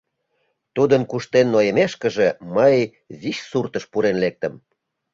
[0.75, 2.77] Тудын куштен нойымешкыже, мый
[3.21, 4.53] вич «суртыш» пурен лектым.